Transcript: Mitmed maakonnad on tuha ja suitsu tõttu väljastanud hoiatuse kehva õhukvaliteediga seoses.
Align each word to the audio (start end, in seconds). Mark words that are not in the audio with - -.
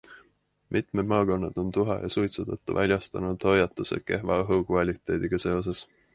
Mitmed 0.75 1.11
maakonnad 1.11 1.57
on 1.63 1.69
tuha 1.77 1.97
ja 2.05 2.09
suitsu 2.13 2.47
tõttu 2.49 2.77
väljastanud 2.79 3.47
hoiatuse 3.51 4.01
kehva 4.09 4.41
õhukvaliteediga 4.47 5.43
seoses. 5.47 5.87